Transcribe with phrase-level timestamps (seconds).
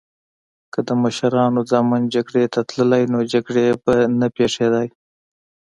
[0.73, 4.87] که د مشرانو ځامن جګړی ته تللی نو جګړې به نه پیښیدی